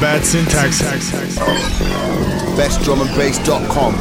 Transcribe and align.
Bad 0.00 0.24
syntax. 0.24 0.80
BestDrumAndBass.com. 2.56 3.94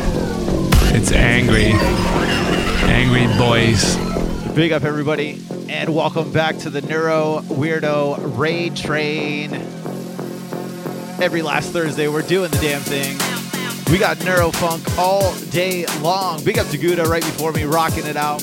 It's 0.95 1.11
angry. 1.11 1.73
Angry 2.89 3.28
boys. 3.38 3.97
Big 4.56 4.72
up, 4.72 4.86
everybody, 4.86 5.41
and 5.67 5.94
welcome 5.94 6.31
back 6.31 6.58
to 6.59 6.69
the 6.69 6.81
Neuro 6.83 7.41
Weirdo 7.50 8.38
Raid 8.38 8.78
Train. 8.78 9.53
Every 11.22 11.41
last 11.41 11.73
Thursday, 11.73 12.08
we're 12.08 12.22
doing 12.22 12.50
the 12.50 12.59
damn 12.59 12.80
thing. 12.80 13.17
We 13.91 13.97
got 13.97 14.16
Neurofunk 14.19 14.97
all 14.97 15.36
day 15.52 15.86
long. 16.02 16.41
Big 16.45 16.58
up 16.58 16.67
to 16.67 16.78
Gouda 16.78 17.03
right 17.03 17.23
before 17.23 17.52
me, 17.52 17.66
rocking 17.66 18.06
it 18.06 18.16
out. 18.16 18.41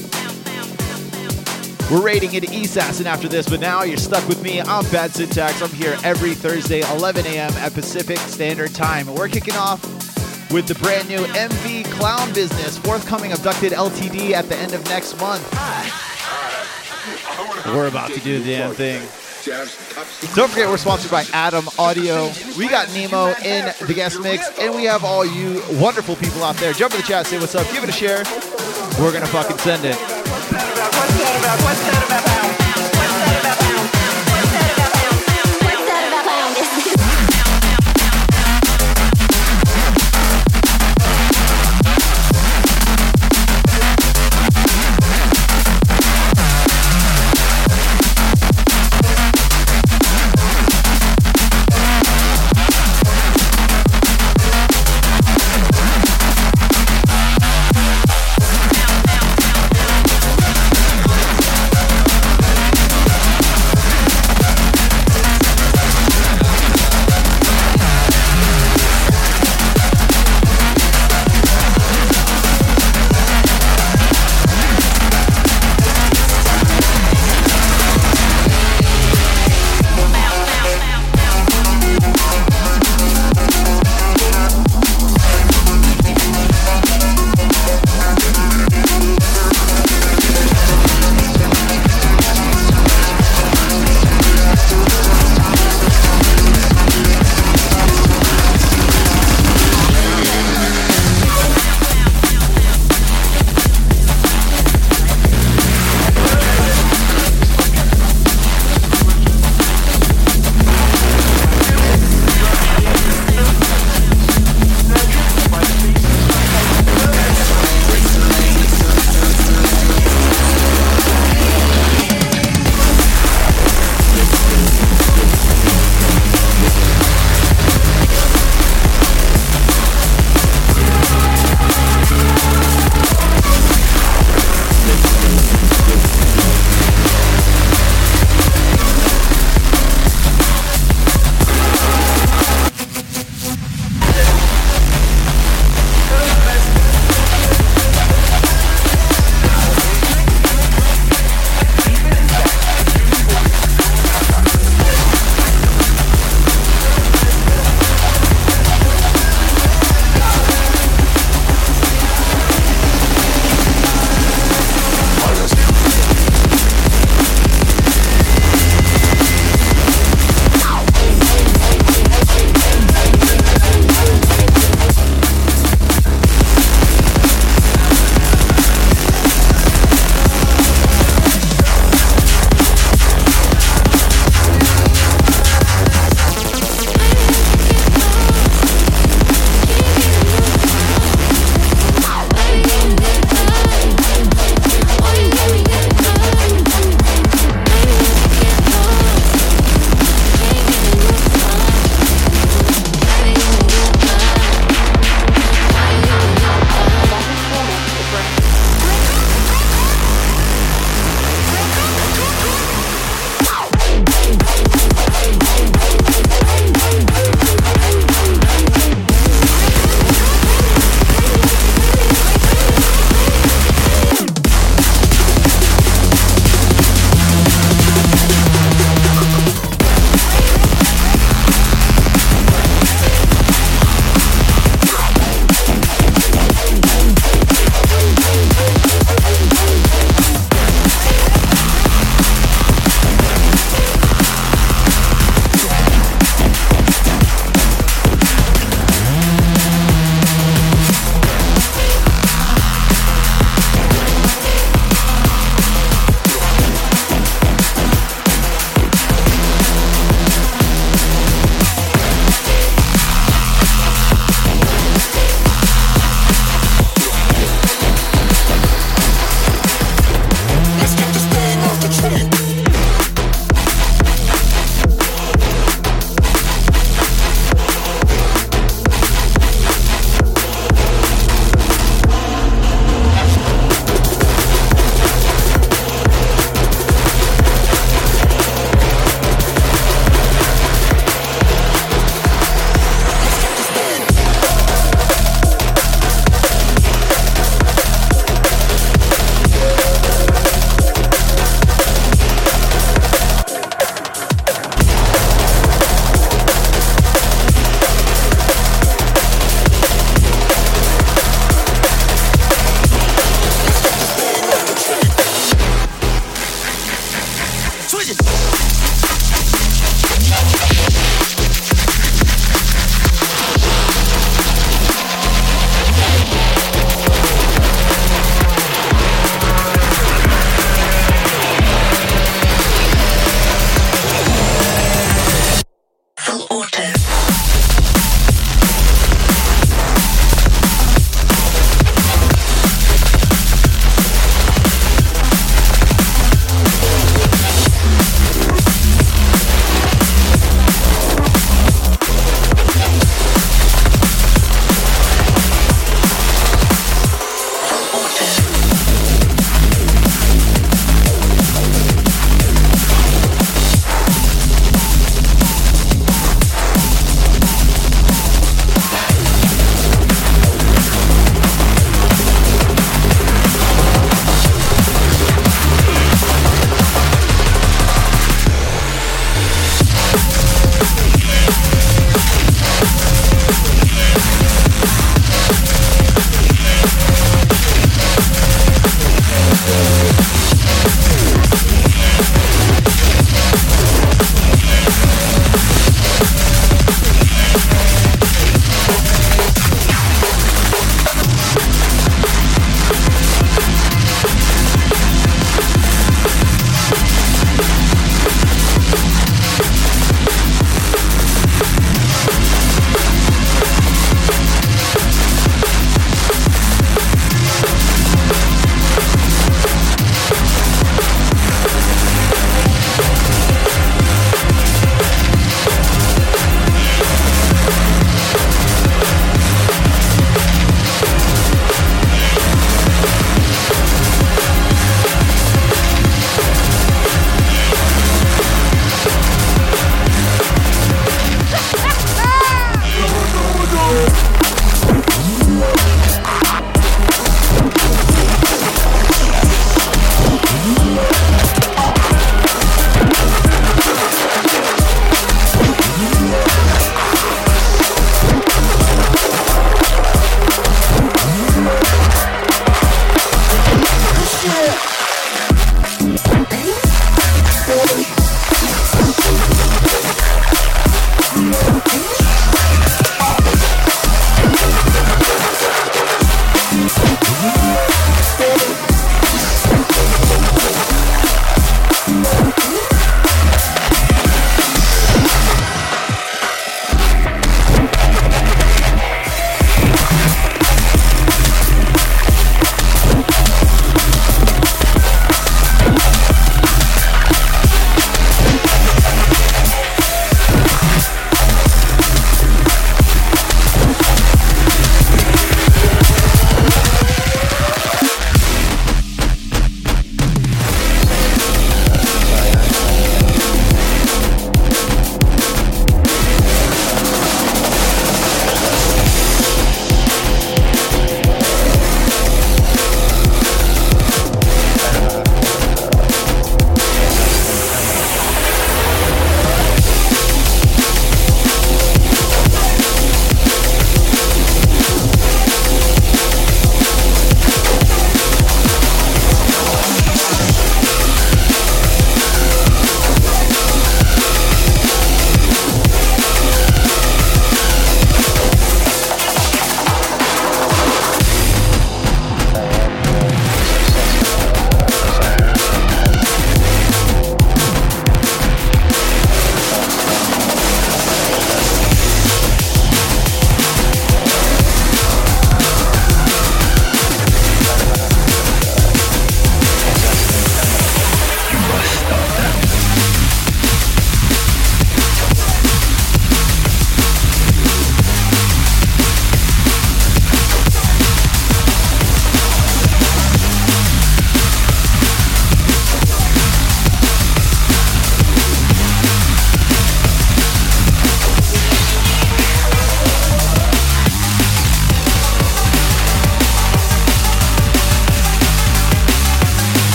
We're 1.91 2.03
raiding 2.03 2.35
into 2.35 2.51
Assassin 2.51 3.07
after 3.07 3.29
this, 3.29 3.49
but 3.49 3.61
now 3.61 3.85
you're 3.85 3.97
stuck 3.97 4.27
with 4.27 4.43
me. 4.43 4.61
I'm 4.61 4.85
Bad 4.91 5.13
Syntax. 5.13 5.63
I'm 5.63 5.71
here 5.71 5.97
every 6.03 6.35
Thursday, 6.35 6.81
11 6.81 7.25
a.m. 7.27 7.53
at 7.53 7.75
Pacific 7.75 8.19
Standard 8.19 8.75
Time. 8.75 9.07
We're 9.15 9.29
kicking 9.29 9.55
off 9.55 9.81
with 10.51 10.67
the 10.67 10.75
brand 10.75 11.09
new 11.09 11.21
MV 11.21 11.85
Clown 11.93 12.33
Business, 12.33 12.77
forthcoming 12.77 13.31
Abducted 13.31 13.71
LTD 13.71 14.33
at 14.33 14.49
the 14.49 14.57
end 14.57 14.75
of 14.75 14.85
next 14.87 15.17
month. 15.21 15.49
We're 17.67 17.87
about 17.87 18.11
to 18.11 18.21
do 18.21 18.41
the 18.41 18.51
damn 18.51 18.75
thing. 18.75 19.07
Don't 19.47 20.51
forget, 20.51 20.69
we're 20.69 20.77
sponsored 20.77 21.13
by 21.13 21.25
Adam 21.33 21.69
Audio. 21.79 22.33
We 22.59 22.69
got 22.69 22.93
Nemo 22.93 23.29
in 23.45 23.73
the 23.87 23.95
guest 23.95 24.21
mix, 24.21 24.51
and 24.59 24.75
we 24.75 24.85
have 24.85 25.05
all 25.05 25.25
you 25.25 25.63
wonderful 25.81 26.17
people 26.17 26.43
out 26.43 26.57
there. 26.57 26.73
Jump 26.73 26.95
in 26.95 27.01
the 27.01 27.07
chat, 27.07 27.29
say 27.29 27.39
what's 27.39 27.55
up, 27.55 27.71
give 27.73 27.85
it 27.85 27.89
a 27.89 27.93
share. 27.93 28.25
We're 29.01 29.13
gonna 29.13 29.27
fucking 29.29 29.59
send 29.59 29.85
it. 29.85 29.97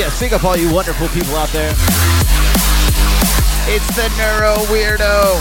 Yes. 0.00 0.18
Big 0.18 0.32
up 0.32 0.44
all 0.44 0.56
you 0.56 0.72
wonderful 0.72 1.08
people 1.08 1.36
out 1.36 1.50
there. 1.50 1.76
It's 3.68 3.84
the 3.92 4.08
Neuro 4.16 4.56
Weirdo. 4.72 5.36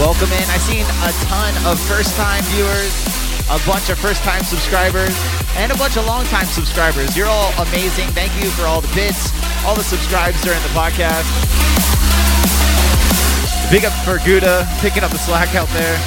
Welcome 0.00 0.32
in. 0.32 0.48
I've 0.48 0.64
seen 0.64 0.88
a 1.04 1.12
ton 1.28 1.52
of 1.68 1.76
first 1.76 2.16
time 2.16 2.40
viewers, 2.48 2.88
a 3.52 3.60
bunch 3.68 3.90
of 3.90 3.98
first 3.98 4.22
time 4.24 4.40
subscribers, 4.44 5.12
and 5.60 5.70
a 5.70 5.76
bunch 5.76 5.98
of 5.98 6.06
long 6.06 6.24
time 6.32 6.46
subscribers. 6.46 7.14
You're 7.14 7.28
all 7.28 7.52
amazing. 7.68 8.08
Thank 8.16 8.32
you 8.42 8.48
for 8.56 8.64
all 8.64 8.80
the 8.80 8.94
bits, 8.94 9.28
all 9.66 9.76
the 9.76 9.84
subscribes 9.84 10.40
during 10.40 10.62
the 10.62 10.72
podcast. 10.72 11.28
Big 13.70 13.84
up 13.84 13.92
for 14.08 14.24
Gouda 14.24 14.64
picking 14.80 15.04
up 15.04 15.10
the 15.10 15.18
slack 15.18 15.54
out 15.54 15.68
there. 15.76 16.00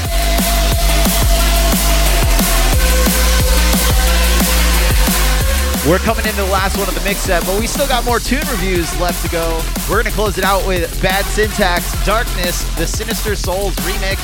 We're 5.90 5.98
coming 5.98 6.26
into 6.26 6.38
the 6.38 6.54
last 6.54 6.78
one 6.78 6.88
of 6.88 6.94
the 6.94 7.02
mix 7.02 7.22
set, 7.22 7.44
but 7.44 7.60
we 7.60 7.66
still 7.66 7.88
got 7.88 8.06
more 8.06 8.20
tune 8.20 8.46
reviews 8.52 8.86
left 9.02 9.26
to 9.26 9.32
go. 9.32 9.60
We're 9.90 9.98
going 9.98 10.06
to 10.06 10.12
close 10.12 10.38
it 10.38 10.44
out 10.44 10.62
with 10.68 10.86
Bad 11.02 11.26
Syntax, 11.26 11.98
Darkness, 12.06 12.62
the 12.78 12.86
Sinister 12.86 13.36
Souls 13.36 13.74
remix, 13.78 14.22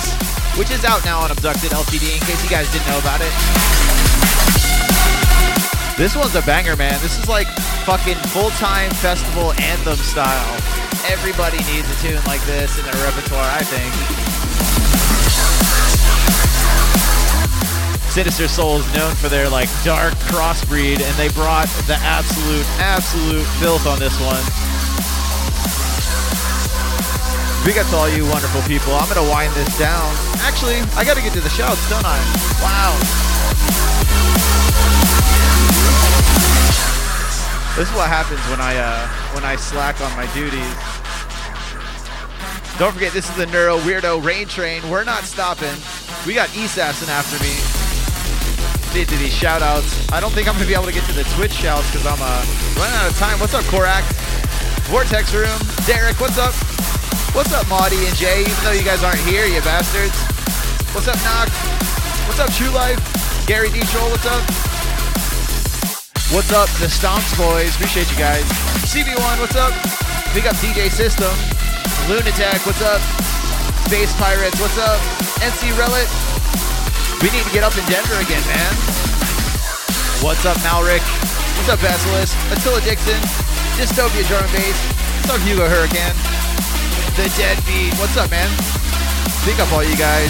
which 0.55 0.69
is 0.69 0.85
out 0.85 1.03
now 1.03 1.17
on 1.17 1.31
Abducted 1.31 1.71
LTD 1.71 2.13
in 2.13 2.21
case 2.21 2.43
you 2.43 2.49
guys 2.49 2.71
didn't 2.71 2.85
know 2.85 2.99
about 2.99 3.21
it. 3.21 3.33
This 5.97 6.15
one's 6.15 6.35
a 6.35 6.43
banger, 6.43 6.75
man. 6.75 7.01
This 7.01 7.17
is 7.17 7.27
like 7.27 7.47
fucking 7.89 8.21
full 8.29 8.51
time 8.61 8.91
festival 8.91 9.51
anthem 9.53 9.97
style. 9.97 10.61
Everybody 11.09 11.57
needs 11.73 11.89
a 11.89 11.97
tune 12.05 12.21
like 12.27 12.45
this 12.45 12.77
in 12.77 12.85
their 12.85 13.01
repertoire, 13.03 13.49
I 13.49 13.63
think. 13.65 14.36
Sinister 18.17 18.47
Souls 18.47 18.81
known 18.95 19.13
for 19.13 19.29
their 19.29 19.47
like 19.47 19.69
dark 19.83 20.11
crossbreed, 20.25 20.97
and 21.05 21.15
they 21.21 21.29
brought 21.37 21.67
the 21.85 21.93
absolute, 22.01 22.65
absolute 22.81 23.45
filth 23.61 23.85
on 23.85 23.99
this 23.99 24.17
one. 24.17 24.41
Big 27.61 27.77
up 27.77 27.85
to 27.93 27.95
all 27.95 28.09
you 28.09 28.25
wonderful 28.25 28.65
people. 28.65 28.97
I'm 28.97 29.07
gonna 29.07 29.21
wind 29.29 29.53
this 29.53 29.69
down. 29.77 30.01
Actually, 30.41 30.81
I 30.97 31.05
gotta 31.05 31.21
get 31.21 31.31
to 31.33 31.41
the 31.41 31.49
shouts, 31.53 31.87
don't 31.93 32.01
I? 32.01 32.17
Wow. 32.57 32.97
This 37.77 37.85
is 37.85 37.93
what 37.93 38.09
happens 38.09 38.41
when 38.49 38.59
I 38.59 38.81
uh, 38.81 39.07
when 39.37 39.45
I 39.45 39.57
slack 39.57 40.01
on 40.01 40.09
my 40.17 40.25
duties. 40.33 40.73
Don't 42.79 42.93
forget, 42.93 43.13
this 43.13 43.29
is 43.29 43.35
the 43.37 43.45
Neuro 43.45 43.77
Weirdo 43.77 44.25
Raid 44.25 44.49
Train. 44.49 44.81
We're 44.89 45.03
not 45.03 45.23
stopping. 45.23 45.77
We 46.25 46.33
got 46.33 46.49
Assassin 46.57 47.09
after 47.09 47.37
me. 47.45 47.76
Did 48.93 49.09
to 49.09 49.17
these 49.17 49.33
shout 49.33 49.61
outs. 49.61 49.91
I 50.11 50.19
don't 50.19 50.31
think 50.31 50.47
I'm 50.47 50.55
gonna 50.55 50.65
be 50.65 50.73
able 50.73 50.85
to 50.85 50.95
get 50.95 51.03
to 51.05 51.13
the 51.13 51.23
Twitch 51.35 51.51
shouts 51.51 51.85
because 51.91 52.07
I'm 52.07 52.17
uh, 52.21 52.41
running 52.79 52.95
out 52.97 53.05
of 53.05 53.17
time. 53.19 53.39
What's 53.39 53.53
up, 53.53 53.65
Korak? 53.65 54.03
Vortex 54.89 55.33
Room. 55.35 55.59
Derek, 55.85 56.19
what's 56.19 56.39
up? 56.39 56.55
What's 57.35 57.53
up, 57.53 57.67
Maudie 57.67 57.99
and 58.07 58.15
Jay? 58.15 58.41
Even 58.41 58.63
though 58.63 58.71
you 58.71 58.83
guys 58.83 59.03
aren't 59.03 59.21
here, 59.27 59.45
you 59.45 59.61
bastards. 59.61 60.15
What's 60.95 61.07
up, 61.07 61.19
Knock? 61.27 61.51
What's 62.25 62.39
up, 62.39 62.49
True 62.55 62.71
Life? 62.71 62.97
Gary 63.45 63.69
D. 63.69 63.79
Troll, 63.91 64.09
what's 64.09 64.25
up? 64.25 64.41
What's 66.31 66.51
up, 66.51 66.67
the 66.81 66.87
Stomps 66.87 67.31
boys? 67.37 67.75
Appreciate 67.75 68.09
you 68.11 68.17
guys. 68.17 68.43
CB1, 68.87 69.39
what's 69.39 69.55
up? 69.55 69.71
Big 70.33 70.47
up 70.47 70.55
DJ 70.63 70.89
System. 70.89 71.31
Lunatic, 72.09 72.65
what's 72.65 72.81
up? 72.81 72.99
Space 73.85 74.11
Pirates, 74.19 74.59
what's 74.59 74.77
up? 74.79 74.99
NC 75.39 75.77
Relic. 75.77 76.07
We 77.17 77.33
need 77.33 77.41
to 77.49 77.49
get 77.49 77.65
up 77.65 77.73
in 77.73 77.81
Denver 77.89 78.13
again, 78.21 78.45
man. 78.45 78.73
What's 80.21 80.45
up, 80.45 80.53
Malric? 80.61 81.01
What's 81.57 81.65
up, 81.65 81.81
Basilisk? 81.81 82.37
Attila 82.53 82.77
Dixon. 82.85 83.17
Dystopia 83.73 84.21
Drum 84.29 84.45
Bass. 84.53 84.77
What's 85.25 85.33
up, 85.33 85.41
Hugo 85.41 85.65
Hurricane? 85.65 86.13
The 87.17 87.25
Deadbeat. 87.33 87.97
What's 87.97 88.13
up, 88.21 88.29
man? 88.29 88.45
Big 89.49 89.57
up 89.57 89.65
all 89.73 89.81
you 89.81 89.97
guys. 89.97 90.29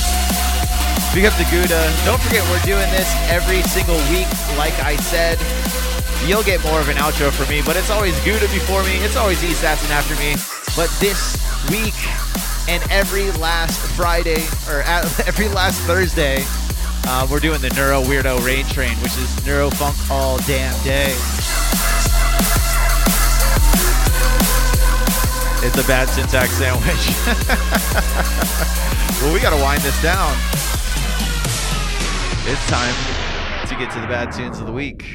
Big 1.11 1.27
up 1.27 1.35
to 1.35 1.43
Gouda. 1.51 1.91
Don't 2.07 2.23
forget, 2.23 2.39
we're 2.47 2.63
doing 2.63 2.87
this 2.95 3.11
every 3.27 3.61
single 3.67 3.99
week, 4.07 4.31
like 4.55 4.79
I 4.79 4.95
said. 4.95 5.35
You'll 6.23 6.47
get 6.47 6.63
more 6.63 6.79
of 6.79 6.87
an 6.87 6.95
outro 7.03 7.35
for 7.35 7.43
me, 7.51 7.59
but 7.67 7.75
it's 7.75 7.91
always 7.91 8.15
Gouda 8.23 8.47
before 8.55 8.83
me. 8.87 8.95
It's 9.03 9.17
always 9.19 9.43
Assassin 9.43 9.91
after 9.91 10.15
me. 10.23 10.39
But 10.71 10.87
this 11.03 11.35
week 11.67 11.99
and 12.71 12.79
every 12.89 13.27
last 13.43 13.75
Friday, 13.91 14.47
or 14.71 14.83
every 15.27 15.49
last 15.49 15.81
Thursday, 15.83 16.47
uh, 17.09 17.25
we're 17.31 17.39
doing 17.39 17.61
the 17.61 17.69
Neuro 17.69 18.01
Weirdo 18.03 18.45
Raid 18.45 18.67
Train, 18.67 18.95
which 18.97 19.17
is 19.17 19.45
Neuro 19.45 19.69
Funk 19.69 19.95
all 20.11 20.37
damn 20.39 20.73
day. 20.83 21.11
It's 25.65 25.77
a 25.77 25.87
bad 25.87 26.09
syntax 26.09 26.51
sandwich. 26.51 26.83
well, 29.21 29.33
we 29.33 29.39
got 29.39 29.55
to 29.55 29.61
wind 29.61 29.81
this 29.81 29.99
down. 30.01 30.35
It's 32.45 32.67
time 32.67 32.95
to 33.67 33.75
get 33.75 33.91
to 33.93 33.99
the 33.99 34.07
bad 34.07 34.31
tunes 34.31 34.59
of 34.59 34.65
the 34.65 34.73
week. 34.73 35.05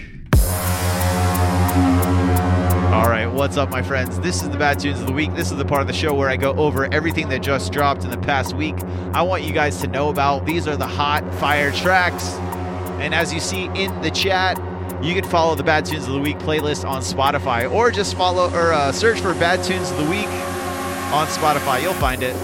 All 2.92 3.08
right, 3.08 3.24
what's 3.24 3.56
up, 3.56 3.70
my 3.70 3.80
friends? 3.80 4.20
This 4.20 4.42
is 4.42 4.50
the 4.50 4.58
Bad 4.58 4.78
Tunes 4.78 5.00
of 5.00 5.06
the 5.06 5.14
Week. 5.14 5.34
This 5.34 5.50
is 5.50 5.56
the 5.56 5.64
part 5.64 5.80
of 5.80 5.86
the 5.86 5.94
show 5.94 6.12
where 6.12 6.28
I 6.28 6.36
go 6.36 6.52
over 6.52 6.92
everything 6.92 7.30
that 7.30 7.40
just 7.40 7.72
dropped 7.72 8.04
in 8.04 8.10
the 8.10 8.18
past 8.18 8.54
week. 8.54 8.74
I 9.14 9.22
want 9.22 9.44
you 9.44 9.52
guys 9.54 9.80
to 9.80 9.86
know 9.86 10.10
about. 10.10 10.44
These 10.44 10.68
are 10.68 10.76
the 10.76 10.86
hot 10.86 11.24
fire 11.36 11.72
tracks. 11.72 12.34
And 13.00 13.14
as 13.14 13.32
you 13.32 13.40
see 13.40 13.64
in 13.74 13.98
the 14.02 14.10
chat, 14.10 14.58
you 15.02 15.14
can 15.14 15.24
follow 15.24 15.54
the 15.54 15.62
Bad 15.62 15.86
Tunes 15.86 16.06
of 16.06 16.12
the 16.12 16.20
Week 16.20 16.36
playlist 16.40 16.86
on 16.86 17.00
Spotify 17.00 17.72
or 17.72 17.90
just 17.90 18.14
follow 18.14 18.52
or 18.52 18.74
uh, 18.74 18.92
search 18.92 19.20
for 19.20 19.32
Bad 19.32 19.64
Tunes 19.64 19.90
of 19.90 19.96
the 19.96 20.10
Week 20.10 20.28
on 21.14 21.26
Spotify. 21.28 21.80
You'll 21.80 21.94
find 21.94 22.22
it. 22.22 22.36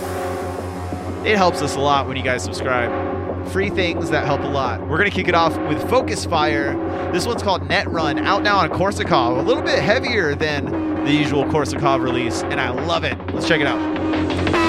It 1.26 1.36
helps 1.36 1.60
us 1.60 1.76
a 1.76 1.80
lot 1.80 2.08
when 2.08 2.16
you 2.16 2.22
guys 2.22 2.42
subscribe. 2.42 3.07
Free 3.50 3.70
things 3.70 4.10
that 4.10 4.26
help 4.26 4.42
a 4.42 4.46
lot. 4.46 4.80
We're 4.82 4.98
going 4.98 5.10
to 5.10 5.16
kick 5.16 5.26
it 5.26 5.34
off 5.34 5.56
with 5.68 5.88
Focus 5.88 6.26
Fire. 6.26 6.74
This 7.12 7.26
one's 7.26 7.42
called 7.42 7.66
Net 7.66 7.88
Run, 7.88 8.18
out 8.18 8.42
now 8.42 8.58
on 8.58 8.68
Korsakov. 8.68 9.38
A 9.38 9.42
little 9.42 9.62
bit 9.62 9.78
heavier 9.78 10.34
than 10.34 11.04
the 11.04 11.12
usual 11.12 11.44
Korsakov 11.44 12.02
release, 12.02 12.42
and 12.42 12.60
I 12.60 12.68
love 12.68 13.04
it. 13.04 13.16
Let's 13.32 13.48
check 13.48 13.60
it 13.60 13.66
out. 13.66 14.67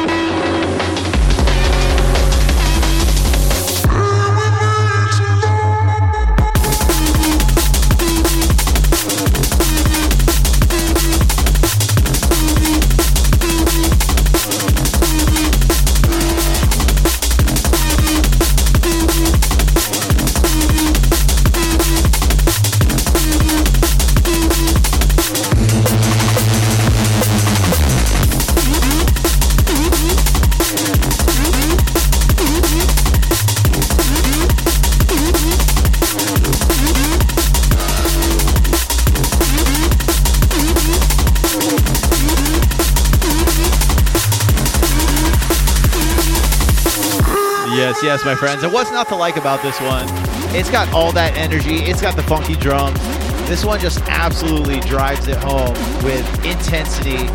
Yes, 48.09 48.25
my 48.25 48.33
friends. 48.33 48.63
And 48.63 48.73
what's 48.73 48.89
not 48.89 49.07
to 49.09 49.15
like 49.15 49.37
about 49.37 49.61
this 49.61 49.79
one? 49.81 50.07
It's 50.55 50.71
got 50.71 50.91
all 50.91 51.11
that 51.11 51.37
energy. 51.37 51.75
It's 51.75 52.01
got 52.01 52.15
the 52.15 52.23
funky 52.23 52.55
drums. 52.55 52.99
This 53.47 53.63
one 53.63 53.79
just 53.79 54.01
absolutely 54.07 54.79
drives 54.79 55.27
it 55.27 55.37
home 55.37 55.75
with 56.03 56.25
intensity 56.43 57.27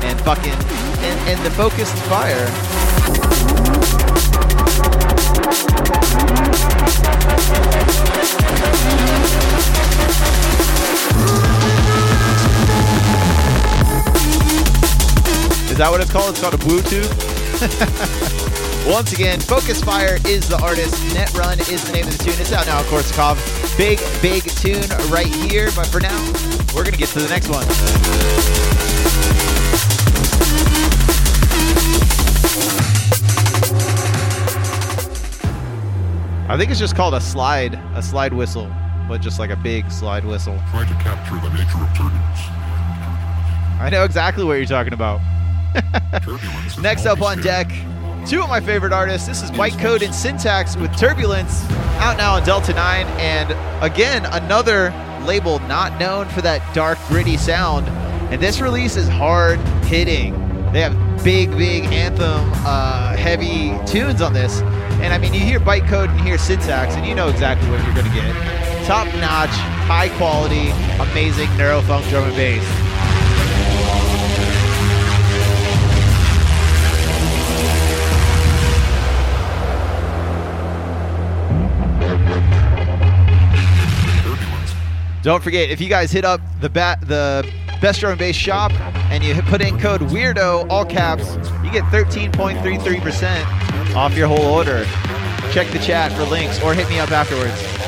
and 0.00 0.18
fucking 0.22 0.54
and, 0.54 1.28
and 1.28 1.44
the 1.44 1.50
focused 1.50 1.94
fire. 2.04 2.46
Is 15.70 15.76
that 15.76 15.88
what 15.90 16.00
it's 16.00 16.10
called? 16.10 16.30
It's 16.30 16.40
called 16.40 16.54
a 16.54 16.56
Bluetooth. 16.56 18.48
Once 18.86 19.12
again, 19.12 19.38
Focus 19.38 19.80
Fire 19.82 20.18
is 20.26 20.48
the 20.48 20.60
artist. 20.60 20.92
Net 21.14 21.32
Run 21.34 21.58
is 21.60 21.84
the 21.84 21.92
name 21.92 22.06
of 22.06 22.18
the 22.18 22.24
tune. 22.24 22.34
It's 22.38 22.52
out 22.52 22.66
now, 22.66 22.80
of 22.80 22.86
course, 22.88 23.12
Korsakov. 23.12 23.78
Big, 23.78 24.00
big 24.20 24.42
tune 24.42 24.88
right 25.08 25.26
here. 25.26 25.70
But 25.76 25.86
for 25.86 26.00
now, 26.00 26.18
we're 26.74 26.82
going 26.82 26.92
to 26.92 26.98
get 26.98 27.08
to 27.10 27.20
the 27.20 27.28
next 27.28 27.48
one. 27.48 27.64
I 36.48 36.58
think 36.58 36.70
it's 36.70 36.80
just 36.80 36.96
called 36.96 37.14
a 37.14 37.20
slide, 37.20 37.74
a 37.94 38.02
slide 38.02 38.32
whistle. 38.32 38.68
but 39.08 39.20
just 39.20 39.38
like 39.38 39.50
a 39.50 39.56
big 39.56 39.90
slide 39.92 40.24
whistle. 40.24 40.58
Try 40.70 40.86
to 40.86 40.94
capture 40.94 41.36
the 41.36 41.50
nature 41.50 41.78
of 41.78 41.88
turbulence. 41.96 42.40
I 43.80 43.88
know 43.90 44.04
exactly 44.04 44.44
what 44.44 44.54
you're 44.54 44.66
talking 44.66 44.92
about. 44.92 45.20
Next 46.80 47.06
up 47.06 47.22
on 47.22 47.40
deck, 47.40 47.68
two 48.32 48.40
of 48.40 48.48
my 48.48 48.62
favorite 48.62 48.94
artists. 48.94 49.28
This 49.28 49.42
is 49.42 49.52
White 49.52 49.74
Bytecode 49.74 50.00
and 50.00 50.14
Syntax 50.14 50.74
with 50.74 50.96
Turbulence, 50.96 51.70
out 52.00 52.16
now 52.16 52.36
on 52.36 52.42
Delta 52.44 52.72
9. 52.72 53.06
And 53.18 53.50
again, 53.84 54.24
another 54.24 54.88
label 55.26 55.58
not 55.58 56.00
known 56.00 56.30
for 56.30 56.40
that 56.40 56.62
dark, 56.74 56.98
gritty 57.08 57.36
sound. 57.36 57.86
And 58.32 58.40
this 58.40 58.58
release 58.58 58.96
is 58.96 59.06
hard 59.06 59.58
hitting. 59.84 60.32
They 60.72 60.80
have 60.80 60.94
big, 61.22 61.50
big 61.58 61.84
anthem, 61.92 62.50
uh, 62.64 63.14
heavy 63.18 63.78
tunes 63.84 64.22
on 64.22 64.32
this. 64.32 64.62
And 65.02 65.12
I 65.12 65.18
mean, 65.18 65.34
you 65.34 65.40
hear 65.40 65.60
byte 65.60 65.86
code 65.86 66.08
and 66.08 66.18
you 66.20 66.24
hear 66.24 66.38
syntax, 66.38 66.94
and 66.94 67.04
you 67.04 67.14
know 67.14 67.28
exactly 67.28 67.68
what 67.68 67.84
you're 67.84 67.94
going 67.94 68.06
to 68.06 68.14
get. 68.14 68.86
Top 68.86 69.08
notch, 69.16 69.50
high 69.84 70.08
quality, 70.16 70.70
amazing 71.10 71.48
neurofunk 71.58 72.08
drum 72.08 72.24
and 72.24 72.34
bass. 72.34 72.81
Don't 85.22 85.42
forget, 85.42 85.70
if 85.70 85.80
you 85.80 85.88
guys 85.88 86.10
hit 86.10 86.24
up 86.24 86.40
the 86.60 86.68
bat, 86.68 87.00
the 87.02 87.48
Best 87.80 88.00
Drum 88.00 88.10
and 88.10 88.18
Bass 88.18 88.34
shop, 88.34 88.72
and 89.10 89.22
you 89.22 89.40
put 89.42 89.60
in 89.60 89.78
code 89.78 90.00
Weirdo, 90.00 90.68
all 90.68 90.84
caps, 90.84 91.36
you 91.64 91.70
get 91.70 91.84
13.33% 91.84 93.94
off 93.94 94.16
your 94.16 94.26
whole 94.26 94.46
order. 94.46 94.84
Check 95.52 95.68
the 95.68 95.78
chat 95.78 96.10
for 96.12 96.24
links, 96.24 96.60
or 96.62 96.74
hit 96.74 96.88
me 96.88 96.98
up 96.98 97.12
afterwards. 97.12 97.81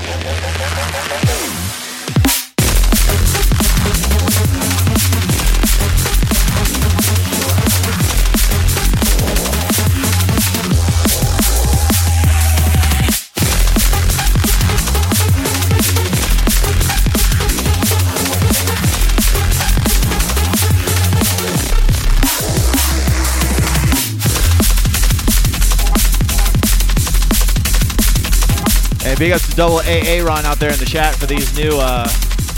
Big 29.16 29.30
ups 29.32 29.48
to 29.48 29.54
double 29.54 29.76
AA 29.76 30.22
Ron 30.22 30.44
out 30.44 30.58
there 30.58 30.72
in 30.72 30.78
the 30.78 30.84
chat 30.84 31.14
for 31.14 31.26
these 31.26 31.56
new 31.56 31.70
uh, 31.78 32.04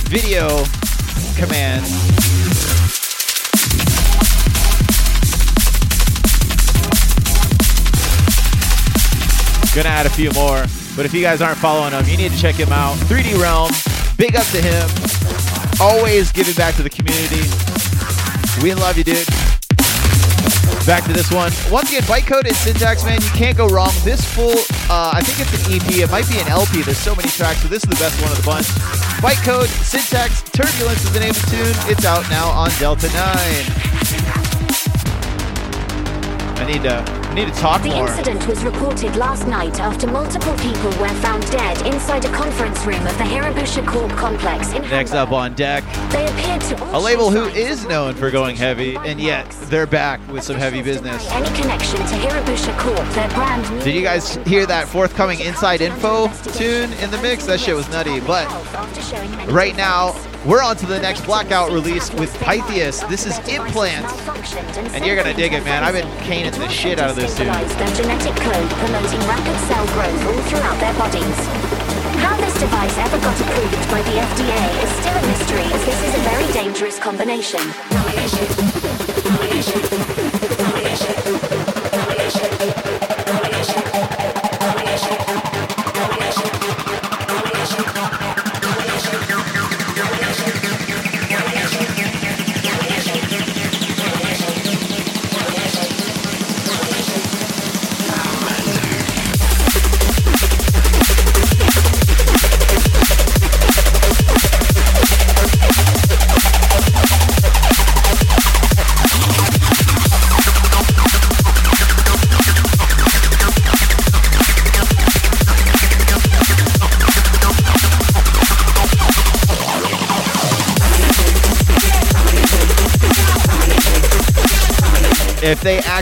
video 0.09 0.49
commands. 1.37 1.93
Gonna 9.77 9.91
add 9.91 10.07
a 10.07 10.11
few 10.11 10.31
more, 10.33 10.65
but 10.97 11.05
if 11.05 11.13
you 11.13 11.21
guys 11.21 11.43
aren't 11.43 11.59
following 11.59 11.93
him, 11.93 12.05
you 12.09 12.17
need 12.17 12.33
to 12.33 12.39
check 12.39 12.55
him 12.55 12.73
out. 12.73 12.97
3D 13.05 13.39
Realm, 13.39 13.71
big 14.17 14.35
up 14.35 14.47
to 14.47 14.63
him. 14.63 14.89
Always 15.79 16.33
giving 16.33 16.55
back 16.55 16.75
to 16.77 16.83
the 16.83 16.91
community. 16.91 17.45
We 18.63 18.73
love 18.73 18.97
you, 18.97 19.05
dude. 19.05 19.27
Back 20.87 21.05
to 21.05 21.13
this 21.13 21.31
one. 21.31 21.53
Once 21.71 21.91
again, 21.91 22.03
bytecode 22.03 22.47
and 22.47 22.57
syntax, 22.57 23.05
man, 23.05 23.21
you 23.21 23.29
can't 23.31 23.57
go 23.57 23.69
wrong. 23.69 23.93
This 24.05 24.25
full, 24.25 24.55
uh, 24.89 25.11
I 25.15 25.21
think 25.23 25.41
it's 25.41 25.67
an 25.67 25.73
EP. 25.73 25.89
It 25.99 26.11
might 26.11 26.29
be 26.29 26.39
an 26.39 26.49
LP. 26.49 26.83
There's 26.83 26.99
so 26.99 27.15
many 27.15 27.29
tracks, 27.29 27.63
so 27.63 27.69
this 27.69 27.83
is 27.83 27.91
the 27.91 27.97
best 27.97 28.21
one 28.23 28.31
of 28.31 28.39
the 28.39 28.47
bunch. 28.47 28.67
Bytecode, 29.19 29.67
syntax, 29.83 30.43
turbulence 30.51 31.03
is 31.05 31.13
the 31.13 31.21
name 31.21 31.31
of 31.31 31.41
the 31.43 31.51
tune. 31.51 31.75
It's 31.91 32.05
out 32.05 32.29
now 32.31 32.49
on 32.51 32.71
Delta 32.79 33.09
9. 33.09 33.17
I 36.59 36.65
need 36.67 36.83
to, 36.83 37.16
need 37.37 37.53
to 37.53 37.61
talk 37.61 37.83
The 37.83 37.91
more. 37.91 38.09
incident 38.09 38.47
was 38.47 38.65
reported 38.65 39.15
last 39.17 39.47
night 39.47 39.79
after 39.79 40.07
multiple 40.07 40.55
people 40.57 40.91
were 40.99 41.13
found 41.21 41.49
dead 41.51 41.87
inside 41.87 42.25
a 42.25 42.33
conference 42.33 42.85
room 42.87 43.07
of 43.07 43.17
the 43.19 43.25
Hirabusha 43.25 43.87
Corp 43.87 44.11
complex 44.13 44.73
in 44.73 44.81
Next 44.89 45.13
up 45.13 45.33
on 45.33 45.55
deck, 45.55 45.85
They 46.11 46.27
appeared 46.27 46.63
to 46.63 46.97
a 46.97 46.99
label 46.99 47.31
who 47.31 47.45
is 47.45 47.87
known 47.87 48.15
for 48.15 48.31
going 48.31 48.57
heavy, 48.57 48.97
and 48.97 49.21
yet 49.21 49.49
they're 49.69 49.87
back 49.87 50.19
with 50.33 50.45
some 50.45 50.57
heavy 50.57 50.81
business. 50.83 51.31
any 51.33 51.55
connection 51.61 51.99
to 51.99 52.15
Hirabusha 52.15 52.77
Corp, 52.79 53.07
their 53.11 53.29
brand 53.29 53.71
new 53.71 53.83
Did 53.83 53.95
you 53.95 54.03
guys 54.03 54.37
hear 54.47 54.65
that 54.65 54.89
forthcoming 54.89 55.41
Inside 55.41 55.83
Info 55.83 56.29
tune 56.55 56.91
in 56.95 57.11
the 57.11 57.19
mix? 57.21 57.45
That 57.45 57.61
shit 57.61 57.77
was 57.77 57.89
nutty. 57.91 58.21
But 58.21 58.47
after 58.47 59.03
showing 59.03 59.31
many 59.33 59.53
right 59.53 59.77
now, 59.77 60.13
we're 60.47 60.63
on 60.63 60.77
to 60.77 60.87
the 60.87 61.01
next 61.01 61.25
Blackout 61.27 61.73
release 61.73 62.13
with 62.15 62.33
Pythius. 62.35 63.07
This 63.09 63.27
is 63.27 63.39
Implant. 63.49 64.07
And 64.95 65.05
you're 65.05 65.17
gonna 65.17 65.35
dig 65.35 65.53
it, 65.53 65.65
man. 65.65 65.83
I've 65.83 65.95
been 65.95 66.09
caning 66.19 66.53
the 66.53 66.69
shit 66.69 67.01
out 67.01 67.11
of 67.11 67.17
this 67.17 67.35
dude. 67.37 67.49
their 67.49 67.95
genetic 67.95 68.37
code 68.37 68.71
promoting 68.79 69.21
rapid 69.27 69.59
cell 69.67 69.87
growth 69.89 70.27
all 70.27 70.43
throughout 70.43 70.79
their 70.79 70.95
bodies. 70.95 71.39
How 72.23 72.37
this 72.37 72.55
device 72.61 72.97
ever 72.99 73.19
got 73.19 73.41
approved 73.41 73.91
by 73.91 74.03
the 74.03 74.21
FDA 74.23 74.83
is 74.83 74.91
still 75.01 75.17
a 75.17 75.23
mystery 75.27 75.67
as 75.75 75.85
this 75.85 76.03
is 76.05 76.15
a 76.15 76.23
very 76.31 76.47
dangerous 76.53 76.99
combination. 76.99 77.61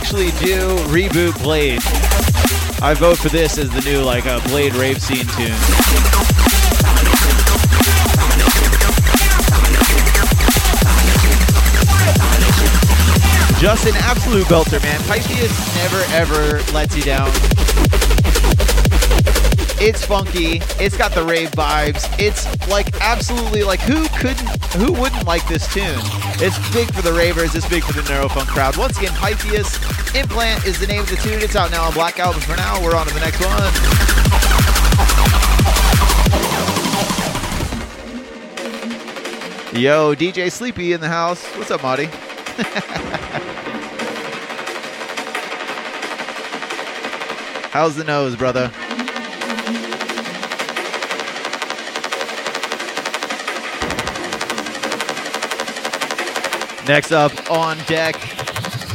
Actually 0.05 0.33
do 0.33 0.77
reboot 0.89 1.43
Blade, 1.43 1.81
I 2.83 2.93
vote 2.93 3.17
for 3.17 3.31
this 3.31 3.57
as 3.57 3.71
the 3.71 3.81
new 3.91 4.03
like 4.03 4.27
uh, 4.27 4.39
Blade 4.49 4.75
rave 4.75 5.01
scene 5.01 5.25
tune. 5.29 5.49
Just 13.59 13.87
an 13.87 13.95
absolute 13.97 14.45
belter, 14.45 14.83
man. 14.83 15.01
Pythius 15.01 15.75
never 15.77 16.05
ever 16.13 16.73
lets 16.75 16.95
you 16.95 17.03
down. 17.03 17.31
It's 19.81 20.05
funky. 20.05 20.61
It's 20.79 20.99
got 20.99 21.13
the 21.13 21.25
rave 21.25 21.51
vibes. 21.53 22.15
It's 22.21 22.45
like 22.69 22.95
absolutely 23.01 23.65
like 23.65 23.81
who 23.81 24.07
couldn't, 24.19 24.65
who 24.75 24.93
wouldn't 24.93 25.25
like 25.27 25.49
this 25.49 25.67
tune? 25.73 26.24
It's 26.47 26.59
big 26.75 26.93
for 26.93 27.01
the 27.01 27.11
ravers. 27.11 27.55
It's 27.55 27.67
big 27.67 27.83
for 27.85 27.95
the 27.95 28.03
neurofunk 28.03 28.49
crowd. 28.49 28.77
Once 28.77 28.99
again, 28.99 29.13
Pythius 29.13 29.81
Implant 30.15 30.67
is 30.67 30.79
the 30.79 30.87
name 30.87 31.01
of 31.01 31.09
the 31.09 31.17
tune. 31.17 31.41
It's 31.41 31.57
out 31.57 31.71
now 31.71 31.85
on 31.85 31.95
Black 31.95 32.19
Album. 32.19 32.43
For 32.43 32.55
now, 32.55 32.85
we're 32.85 32.95
on 32.95 33.07
to 33.07 33.15
the 33.15 33.21
next 33.21 33.41
one. 33.41 33.73
Yo, 39.81 40.15
DJ 40.15 40.53
Sleepy 40.53 40.93
in 40.93 41.01
the 41.01 41.09
house. 41.09 41.43
What's 41.57 41.71
up, 41.71 41.83
Marty? 41.83 42.05
How's 47.71 47.97
the 47.97 48.05
nose, 48.05 48.37
brother? 48.37 48.71
Next 56.87 57.13
up 57.13 57.51
on 57.51 57.79
deck, 57.87 58.15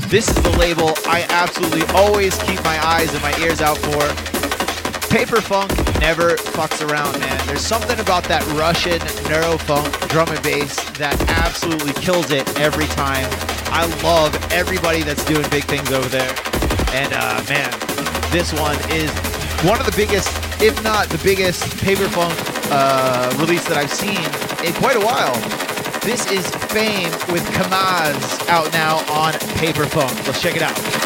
this 0.09 0.29
is 0.29 0.35
the 0.43 0.55
label 0.59 0.93
I 1.07 1.25
absolutely 1.29 1.81
always 1.95 2.37
keep 2.43 2.63
my 2.63 2.77
eyes 2.85 3.11
and 3.13 3.21
my 3.23 3.35
ears 3.39 3.61
out 3.61 3.79
for. 3.79 5.09
Paper 5.09 5.41
Funk 5.41 5.71
never 5.99 6.35
fucks 6.35 6.87
around, 6.87 7.19
man. 7.19 7.47
There's 7.47 7.65
something 7.65 7.99
about 7.99 8.25
that 8.25 8.45
Russian 8.53 8.99
neurofunk 9.25 10.07
drum 10.09 10.29
and 10.29 10.41
bass 10.43 10.75
that 10.99 11.19
absolutely 11.29 11.93
kills 11.93 12.29
it 12.29 12.47
every 12.59 12.85
time. 12.87 13.27
I 13.71 13.85
love 14.03 14.37
everybody 14.51 15.01
that's 15.01 15.25
doing 15.25 15.49
big 15.49 15.63
things 15.63 15.91
over 15.91 16.09
there. 16.09 16.29
And 16.93 17.11
uh, 17.13 17.43
man, 17.49 17.71
this 18.29 18.53
one 18.53 18.77
is 18.91 19.09
one 19.65 19.79
of 19.79 19.87
the 19.87 19.93
biggest 19.97 20.29
if 20.61 20.83
not 20.83 21.07
the 21.09 21.21
biggest 21.23 21.77
Paper 21.79 22.07
Funk 22.09 22.37
uh, 22.69 23.33
release 23.39 23.65
that 23.67 23.77
I've 23.77 23.91
seen 23.91 24.19
in 24.65 24.73
quite 24.75 24.95
a 24.95 24.99
while. 24.99 25.33
This 26.01 26.29
is 26.31 26.58
Fame 26.69 27.11
with 27.33 27.43
Kamaz 27.53 28.47
out 28.47 28.71
now 28.71 28.97
on 29.11 29.33
Paper 29.57 29.85
Funk. 29.85 30.27
Let's 30.27 30.39
check 30.39 30.55
it 30.55 30.61
out. 30.61 30.98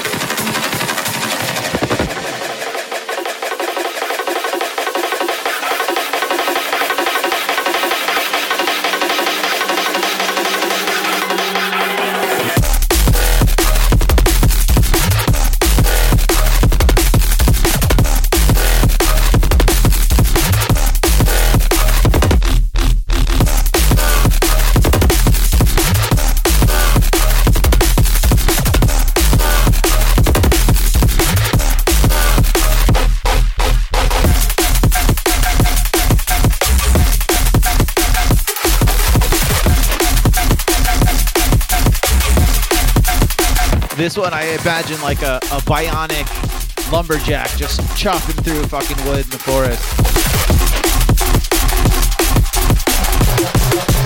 One, 44.17 44.33
I 44.33 44.43
imagine 44.61 45.01
like 45.01 45.23
a, 45.23 45.37
a 45.37 45.59
bionic 45.65 46.29
lumberjack 46.91 47.49
just 47.57 47.81
chopping 47.97 48.35
through 48.43 48.61
fucking 48.65 48.97
wood 49.07 49.25
in 49.25 49.31
the 49.31 49.39
forest. 49.39 49.81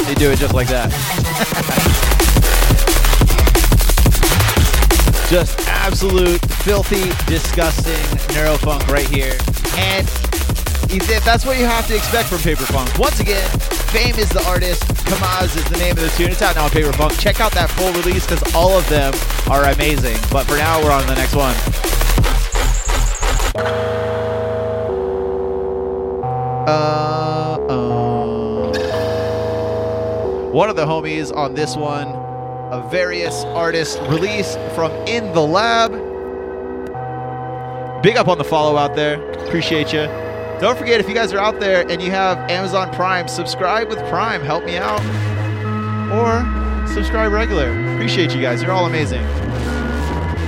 They 0.07 0.15
do 0.15 0.31
it 0.31 0.39
just 0.39 0.53
like 0.53 0.69
that. 0.69 0.89
just 5.29 5.59
absolute 5.67 6.39
filthy, 6.63 7.09
disgusting 7.29 7.93
neurofunk 8.33 8.87
right 8.87 9.09
here. 9.09 9.37
And 9.75 10.07
that's 11.25 11.45
what 11.45 11.59
you 11.59 11.65
have 11.65 11.85
to 11.87 11.95
expect 11.95 12.29
from 12.29 12.39
Paper 12.39 12.63
Funk. 12.63 12.97
Once 12.97 13.19
again, 13.19 13.49
Fame 13.91 14.15
is 14.15 14.29
the 14.29 14.41
artist, 14.47 14.85
Kamaz 15.07 15.55
is 15.55 15.63
the 15.69 15.77
name 15.77 15.91
of 15.91 16.01
the 16.03 16.09
tune. 16.17 16.31
It's 16.31 16.41
out 16.41 16.57
now 16.57 16.65
on 16.65 16.69
Paper 16.69 16.91
Funk. 16.91 17.17
Check 17.17 17.39
out 17.39 17.53
that 17.53 17.69
full 17.69 17.93
release 17.93 18.27
because 18.27 18.53
all 18.53 18.77
of 18.77 18.87
them 18.89 19.13
are 19.49 19.63
amazing. 19.71 20.17
But 20.29 20.45
for 20.45 20.57
now, 20.57 20.83
we're 20.83 20.91
on 20.91 21.07
the 21.07 21.15
next 21.15 21.33
one. 21.33 21.55
Uh, 26.67 27.57
uh, 27.69 28.71
one 30.51 30.69
of 30.69 30.75
the 30.75 30.85
homies 30.85 31.33
on 31.33 31.53
this 31.53 31.77
one, 31.77 32.09
a 32.73 32.85
various 32.91 33.45
artist 33.45 34.01
release 34.09 34.57
from 34.75 34.91
In 35.07 35.31
the 35.31 35.39
Lab. 35.41 35.93
Big 38.03 38.17
up 38.17 38.27
on 38.27 38.37
the 38.37 38.43
follow 38.43 38.75
out 38.75 38.93
there. 38.97 39.21
Appreciate 39.45 39.93
you. 39.93 40.07
Don't 40.59 40.75
forget, 40.75 40.99
if 40.99 41.07
you 41.07 41.13
guys 41.13 41.31
are 41.33 41.39
out 41.39 41.59
there 41.59 41.87
and 41.87 42.01
you 42.01 42.09
have 42.09 42.39
Amazon 42.49 42.91
Prime, 42.91 43.27
subscribe 43.27 43.89
with 43.89 43.96
Prime. 44.09 44.41
Help 44.41 44.63
me 44.63 44.77
out. 44.77 45.01
Or 46.11 46.87
subscribe 46.87 47.31
regular. 47.31 47.71
Appreciate 47.93 48.33
you 48.33 48.41
guys. 48.41 48.61
You're 48.61 48.71
all 48.71 48.85
amazing. 48.85 49.23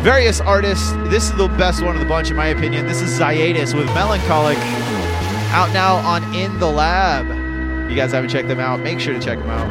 Various 0.01 0.39
artists. 0.39 0.91
This 1.09 1.25
is 1.25 1.33
the 1.35 1.49
best 1.49 1.83
one 1.83 1.95
of 1.95 2.01
the 2.01 2.07
bunch, 2.07 2.29
in 2.31 2.37
my 2.37 2.47
opinion. 2.47 2.87
This 2.87 3.01
is 3.01 3.19
Ziatis 3.19 3.73
with 3.77 3.87
Melancholic. 3.87 4.57
Out 5.51 5.73
now 5.73 5.95
on 5.97 6.23
In 6.33 6.57
the 6.59 6.69
Lab. 6.69 7.29
If 7.85 7.91
you 7.91 7.97
guys 7.97 8.13
haven't 8.13 8.29
checked 8.29 8.47
them 8.47 8.59
out, 8.59 8.79
make 8.79 8.99
sure 8.99 9.13
to 9.13 9.19
check 9.19 9.39
them 9.39 9.49
out. 9.49 9.69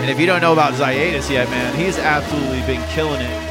And 0.00 0.10
if 0.10 0.18
you 0.18 0.26
don't 0.26 0.40
know 0.40 0.52
about 0.52 0.72
Ziatis 0.74 1.30
yet, 1.30 1.48
man, 1.50 1.76
he's 1.76 1.98
absolutely 1.98 2.62
been 2.62 2.82
killing 2.88 3.20
it. 3.20 3.47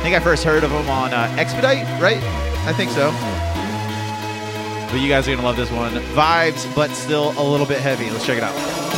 I 0.00 0.02
think 0.02 0.16
I 0.16 0.20
first 0.20 0.44
heard 0.44 0.64
of 0.64 0.70
him 0.70 0.88
on 0.88 1.12
uh, 1.12 1.36
Expedite, 1.38 1.84
right? 2.00 2.16
I 2.66 2.72
think 2.72 2.90
so. 2.90 3.10
But 4.90 4.98
you 4.98 5.10
guys 5.10 5.28
are 5.28 5.32
going 5.32 5.40
to 5.40 5.44
love 5.44 5.56
this 5.56 5.70
one. 5.70 5.92
Vibes, 5.92 6.74
but 6.74 6.88
still 6.92 7.34
a 7.38 7.44
little 7.44 7.66
bit 7.66 7.82
heavy. 7.82 8.08
Let's 8.08 8.24
check 8.24 8.38
it 8.38 8.42
out. 8.42 8.89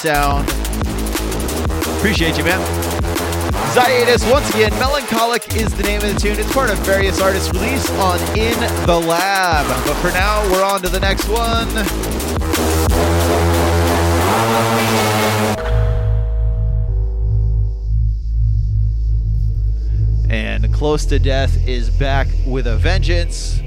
Sound. 0.00 0.48
Appreciate 1.98 2.38
you, 2.38 2.44
man. 2.44 2.58
Ziatis, 3.74 4.32
once 4.32 4.48
again, 4.48 4.70
Melancholic 4.78 5.54
is 5.54 5.74
the 5.74 5.82
name 5.82 6.00
of 6.00 6.14
the 6.14 6.18
tune. 6.18 6.40
It's 6.40 6.50
part 6.54 6.70
of 6.70 6.78
various 6.78 7.20
artists' 7.20 7.52
release 7.52 7.90
on 7.90 8.18
In 8.38 8.58
the 8.86 8.98
Lab. 8.98 9.66
But 9.86 9.94
for 9.96 10.10
now, 10.12 10.42
we're 10.50 10.64
on 10.64 10.80
to 10.80 10.88
the 10.88 11.00
next 11.00 11.28
one. 11.28 11.68
And 20.30 20.72
Close 20.72 21.04
to 21.06 21.18
Death 21.18 21.68
is 21.68 21.90
back 21.90 22.26
with 22.46 22.66
a 22.66 22.78
vengeance. 22.78 23.59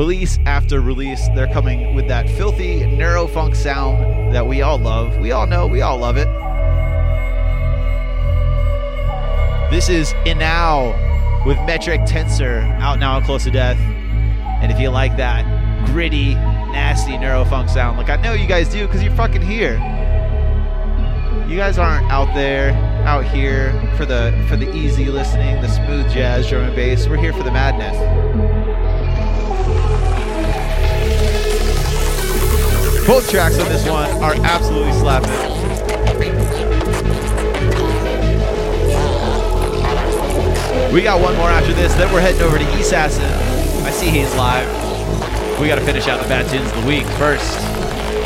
Release 0.00 0.38
after 0.46 0.80
release, 0.80 1.28
they're 1.34 1.52
coming 1.52 1.94
with 1.94 2.08
that 2.08 2.26
filthy 2.26 2.80
neurofunk 2.80 3.54
sound 3.54 4.34
that 4.34 4.46
we 4.46 4.62
all 4.62 4.78
love. 4.78 5.18
We 5.18 5.30
all 5.30 5.46
know, 5.46 5.66
we 5.66 5.82
all 5.82 5.98
love 5.98 6.16
it. 6.16 6.24
This 9.70 9.90
is 9.90 10.14
Inow 10.24 11.44
with 11.44 11.58
Metric 11.66 12.00
Tensor 12.06 12.62
out 12.80 12.98
now 12.98 13.20
Close 13.20 13.44
to 13.44 13.50
Death. 13.50 13.76
And 14.62 14.72
if 14.72 14.80
you 14.80 14.88
like 14.88 15.18
that 15.18 15.44
gritty, 15.88 16.32
nasty 16.32 17.12
neurofunk 17.12 17.68
sound, 17.68 17.98
like 17.98 18.08
I 18.08 18.16
know 18.16 18.32
you 18.32 18.46
guys 18.46 18.70
do 18.70 18.86
because 18.86 19.02
you're 19.02 19.14
fucking 19.16 19.42
here. 19.42 19.74
You 21.46 21.56
guys 21.58 21.76
aren't 21.76 22.10
out 22.10 22.34
there, 22.34 22.72
out 23.04 23.26
here 23.26 23.70
for 23.98 24.06
the 24.06 24.32
for 24.48 24.56
the 24.56 24.74
easy 24.74 25.10
listening, 25.10 25.60
the 25.60 25.68
smooth 25.68 26.10
jazz, 26.10 26.48
drum 26.48 26.62
and 26.62 26.74
bass. 26.74 27.06
We're 27.06 27.18
here 27.18 27.34
for 27.34 27.42
the 27.42 27.52
madness. 27.52 28.49
Both 33.10 33.28
tracks 33.28 33.58
on 33.58 33.68
this 33.68 33.84
one 33.88 34.08
are 34.22 34.36
absolutely 34.46 34.92
slapping. 34.92 35.28
We 40.94 41.02
got 41.02 41.20
one 41.20 41.36
more 41.36 41.50
after 41.50 41.72
this, 41.72 41.92
then 41.94 42.12
we're 42.14 42.20
heading 42.20 42.42
over 42.42 42.56
to 42.56 42.64
East 42.78 42.92
Assassin. 42.92 43.24
I 43.84 43.90
see 43.90 44.10
he's 44.10 44.32
live. 44.36 44.68
We 45.60 45.66
got 45.66 45.74
to 45.74 45.84
finish 45.84 46.06
out 46.06 46.22
the 46.22 46.28
bad 46.28 46.48
tunes 46.48 46.70
of 46.70 46.82
the 46.82 46.86
week 46.86 47.04
first. 47.18 47.58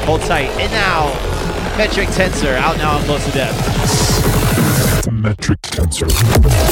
Hold 0.04 0.20
tight. 0.20 0.50
And 0.60 0.70
now, 0.70 1.06
Metric 1.78 2.10
Tensor 2.10 2.54
out 2.54 2.76
now 2.76 2.98
on 2.98 3.04
Close 3.04 3.24
to 3.24 3.30
Death. 3.30 5.10
Metric 5.10 5.62
tensor. 5.62 6.63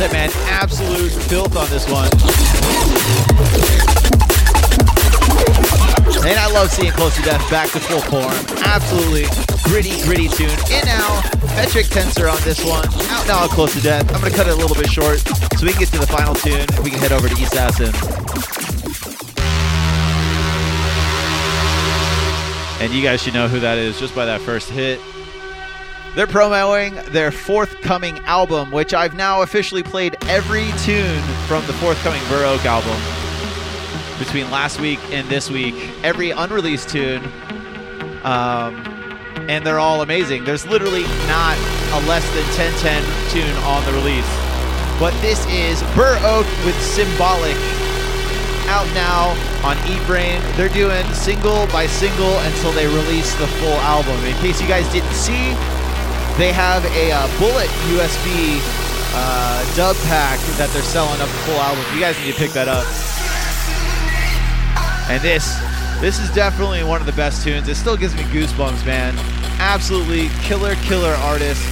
Said, 0.00 0.12
man, 0.12 0.30
absolute 0.48 1.12
filth 1.12 1.54
on 1.58 1.68
this 1.68 1.84
one. 1.90 2.08
And 6.24 6.40
I 6.40 6.50
love 6.54 6.70
seeing 6.70 6.90
Close 6.92 7.14
to 7.16 7.22
Death 7.22 7.50
back 7.50 7.70
to 7.72 7.80
full 7.80 8.00
form. 8.00 8.32
Absolutely 8.64 9.24
gritty, 9.64 10.00
gritty 10.04 10.28
tune. 10.28 10.56
In 10.72 10.86
now, 10.86 11.20
metric 11.54 11.84
tensor 11.92 12.32
on 12.32 12.40
this 12.44 12.64
one. 12.64 12.88
Out 13.10 13.28
now, 13.28 13.46
Close 13.48 13.74
to 13.74 13.82
Death. 13.82 14.10
I'm 14.14 14.22
going 14.22 14.32
to 14.32 14.38
cut 14.38 14.46
it 14.46 14.54
a 14.54 14.56
little 14.56 14.74
bit 14.74 14.88
short 14.88 15.18
so 15.18 15.66
we 15.66 15.72
can 15.72 15.80
get 15.80 15.90
to 15.90 15.98
the 15.98 16.06
final 16.06 16.34
tune 16.34 16.54
and 16.58 16.78
we 16.78 16.88
can 16.88 16.98
head 16.98 17.12
over 17.12 17.28
to 17.28 17.34
East 17.34 17.52
Assassin. 17.52 17.92
And 22.80 22.90
you 22.94 23.02
guys 23.02 23.20
should 23.22 23.34
know 23.34 23.48
who 23.48 23.60
that 23.60 23.76
is 23.76 24.00
just 24.00 24.14
by 24.14 24.24
that 24.24 24.40
first 24.40 24.70
hit. 24.70 24.98
They're 26.16 26.26
promoting 26.26 26.96
their 27.12 27.30
forthcoming 27.30 28.18
album, 28.20 28.72
which 28.72 28.94
I've 28.94 29.14
now 29.14 29.42
officially 29.42 29.82
played 29.82 30.16
every 30.26 30.66
tune 30.78 31.22
from 31.46 31.64
the 31.66 31.72
forthcoming 31.74 32.22
Burr 32.28 32.46
Oak 32.46 32.64
album 32.64 32.98
between 34.18 34.50
last 34.50 34.80
week 34.80 34.98
and 35.12 35.28
this 35.28 35.50
week. 35.50 35.74
Every 36.02 36.30
unreleased 36.30 36.88
tune. 36.88 37.24
Um, 38.24 38.74
and 39.48 39.64
they're 39.64 39.78
all 39.78 40.02
amazing. 40.02 40.44
There's 40.44 40.66
literally 40.66 41.04
not 41.26 41.56
a 41.92 42.00
less 42.06 42.26
than 42.34 42.44
1010 42.58 43.02
tune 43.30 43.56
on 43.64 43.84
the 43.86 43.92
release. 43.92 44.28
But 44.98 45.14
this 45.22 45.46
is 45.46 45.80
Burr 45.94 46.18
Oak 46.22 46.46
with 46.66 46.78
Symbolic 46.82 47.56
out 48.68 48.86
now 48.94 49.30
on 49.66 49.78
Eat 49.88 50.04
Brain. 50.06 50.42
They're 50.56 50.68
doing 50.68 51.04
single 51.14 51.66
by 51.68 51.86
single 51.86 52.38
until 52.40 52.72
they 52.72 52.86
release 52.86 53.34
the 53.36 53.46
full 53.46 53.78
album. 53.82 54.22
In 54.24 54.34
case 54.36 54.60
you 54.60 54.68
guys 54.68 54.90
didn't 54.92 55.14
see, 55.14 55.56
they 56.38 56.52
have 56.52 56.84
a 56.96 57.12
uh, 57.12 57.26
Bullet 57.38 57.68
USB 57.90 58.60
uh, 59.14 59.76
dub 59.76 59.96
pack 60.06 60.38
that 60.56 60.70
they're 60.72 60.82
selling 60.82 61.20
up 61.20 61.28
the 61.28 61.42
full 61.44 61.60
album. 61.60 61.84
You 61.94 62.00
guys 62.00 62.18
need 62.20 62.32
to 62.32 62.38
pick 62.38 62.52
that 62.52 62.68
up. 62.68 62.86
And 65.10 65.22
this, 65.22 65.58
this 66.00 66.18
is 66.20 66.30
definitely 66.34 66.84
one 66.84 67.00
of 67.00 67.06
the 67.06 67.12
best 67.12 67.42
tunes. 67.42 67.68
It 67.68 67.74
still 67.74 67.96
gives 67.96 68.14
me 68.14 68.22
goosebumps, 68.24 68.86
man. 68.86 69.14
Absolutely 69.58 70.28
killer, 70.42 70.74
killer 70.76 71.12
artist. 71.26 71.62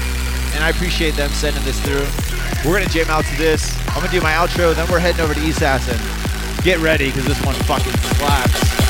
And 0.55 0.65
I 0.65 0.71
appreciate 0.71 1.15
them 1.15 1.31
sending 1.31 1.63
this 1.65 1.79
through. 1.81 2.07
We're 2.65 2.79
gonna 2.79 2.91
jam 2.91 3.09
out 3.09 3.25
to 3.25 3.37
this. 3.37 3.79
I'm 3.89 4.03
gonna 4.03 4.11
do 4.11 4.21
my 4.21 4.33
outro, 4.33 4.75
then 4.75 4.91
we're 4.91 4.99
heading 4.99 5.21
over 5.21 5.35
to 5.35 5.41
East 5.41 5.59
Assassin. 5.59 5.99
Get 6.65 6.81
ready, 6.81 7.07
because 7.07 7.27
this 7.27 7.43
one 7.45 7.55
fucking 7.55 7.93
slaps. 7.93 8.88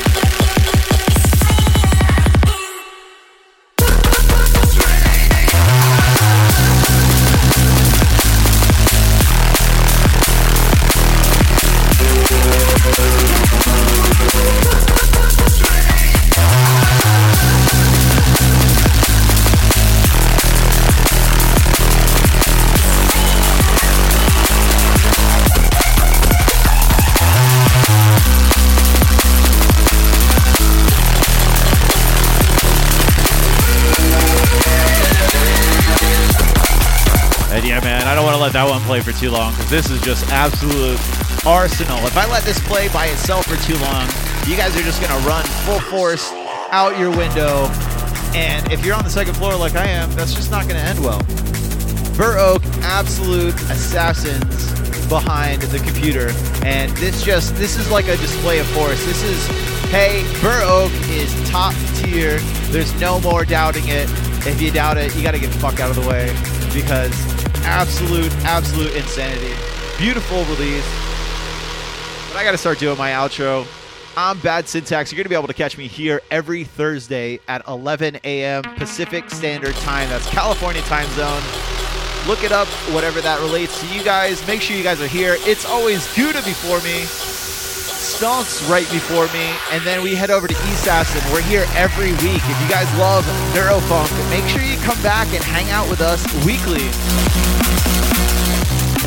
Play 38.88 39.00
for 39.02 39.12
too 39.12 39.30
long 39.30 39.52
because 39.52 39.68
this 39.68 39.90
is 39.90 40.00
just 40.00 40.26
absolute 40.32 40.98
arsenal. 41.44 41.98
If 42.06 42.16
I 42.16 42.26
let 42.32 42.42
this 42.44 42.58
play 42.66 42.88
by 42.88 43.04
itself 43.08 43.44
for 43.44 43.62
too 43.66 43.76
long, 43.84 44.08
you 44.46 44.56
guys 44.56 44.74
are 44.78 44.82
just 44.82 45.02
going 45.02 45.12
to 45.12 45.28
run 45.28 45.44
full 45.66 45.78
force 45.78 46.32
out 46.70 46.98
your 46.98 47.10
window. 47.10 47.68
And 48.34 48.72
if 48.72 48.86
you're 48.86 48.94
on 48.94 49.04
the 49.04 49.10
second 49.10 49.34
floor 49.34 49.54
like 49.56 49.74
I 49.74 49.86
am, 49.86 50.10
that's 50.12 50.32
just 50.32 50.50
not 50.50 50.62
going 50.62 50.76
to 50.76 50.82
end 50.82 51.00
well. 51.00 51.20
Burr 52.16 52.38
Oak, 52.38 52.62
absolute 52.80 53.54
assassins 53.68 54.72
behind 55.10 55.60
the 55.60 55.80
computer. 55.80 56.30
And 56.64 56.90
this 56.96 57.22
just, 57.22 57.56
this 57.56 57.76
is 57.76 57.90
like 57.90 58.06
a 58.08 58.16
display 58.16 58.58
of 58.58 58.66
force. 58.68 59.04
This 59.04 59.22
is, 59.22 59.46
hey, 59.90 60.24
Burr 60.40 60.62
Oak 60.64 60.92
is 61.10 61.30
top 61.50 61.74
tier. 61.96 62.38
There's 62.72 62.98
no 62.98 63.20
more 63.20 63.44
doubting 63.44 63.86
it. 63.88 64.08
If 64.46 64.62
you 64.62 64.70
doubt 64.70 64.96
it, 64.96 65.14
you 65.14 65.22
got 65.22 65.32
to 65.32 65.38
get 65.38 65.52
the 65.52 65.58
fuck 65.58 65.78
out 65.78 65.90
of 65.90 66.02
the 66.02 66.08
way 66.08 66.34
because 66.72 67.37
absolute, 67.64 68.32
absolute 68.44 68.94
insanity. 68.94 69.54
Beautiful 69.98 70.44
release. 70.44 70.86
But 72.28 72.36
I 72.36 72.44
got 72.44 72.52
to 72.52 72.58
start 72.58 72.78
doing 72.78 72.98
my 72.98 73.10
outro. 73.12 73.66
I'm 74.16 74.38
Bad 74.40 74.66
Syntax. 74.68 75.12
You're 75.12 75.16
going 75.16 75.24
to 75.26 75.28
be 75.28 75.36
able 75.36 75.46
to 75.46 75.54
catch 75.54 75.78
me 75.78 75.86
here 75.86 76.20
every 76.30 76.64
Thursday 76.64 77.38
at 77.46 77.66
11 77.68 78.18
a.m. 78.24 78.62
Pacific 78.76 79.30
Standard 79.30 79.74
Time. 79.76 80.08
That's 80.08 80.28
California 80.28 80.82
time 80.82 81.08
zone. 81.10 81.42
Look 82.26 82.42
it 82.42 82.52
up, 82.52 82.68
whatever 82.92 83.20
that 83.20 83.40
relates 83.40 83.80
to 83.80 83.86
you 83.94 84.02
guys. 84.02 84.44
Make 84.46 84.60
sure 84.60 84.76
you 84.76 84.82
guys 84.82 85.00
are 85.00 85.06
here. 85.06 85.36
It's 85.40 85.64
always 85.64 86.06
Gouda 86.14 86.42
before 86.42 86.80
me, 86.82 87.04
Stonks 88.18 88.68
right 88.68 88.90
before 88.90 89.26
me, 89.28 89.54
and 89.70 89.80
then 89.84 90.02
we 90.02 90.12
head 90.12 90.28
over 90.28 90.48
to 90.48 90.52
East 90.52 90.82
Assassin. 90.82 91.22
We're 91.32 91.40
here 91.42 91.64
every 91.76 92.10
week. 92.14 92.42
If 92.42 92.60
you 92.60 92.68
guys 92.68 92.92
love 92.98 93.24
Neurofunk, 93.54 94.10
make 94.28 94.44
sure 94.50 94.60
you 94.60 94.76
come 94.78 95.00
back 95.04 95.28
and 95.28 95.44
hang 95.44 95.70
out 95.70 95.88
with 95.88 96.00
us 96.00 96.26
weekly. 96.44 96.82